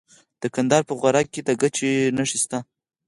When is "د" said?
0.41-0.43, 1.43-1.49